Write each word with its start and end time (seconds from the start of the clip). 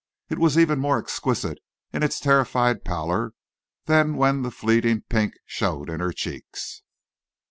It 0.31 0.39
was 0.39 0.57
even 0.57 0.79
more 0.79 0.97
exquisite 0.97 1.59
in 1.93 2.01
its 2.01 2.19
terrified 2.19 2.83
pallor 2.83 3.33
than 3.85 4.15
when 4.17 4.41
the 4.41 4.49
fleeting 4.49 5.01
pink 5.07 5.35
showed 5.45 5.91
in 5.91 5.99
her 5.99 6.11
cheeks. 6.11 6.81